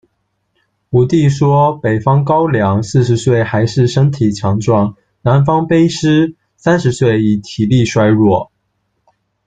[0.89, 8.51] 武帝说：「北方高凉，四十岁还是身体强壮，南方卑湿，三十岁已经体力衰弱。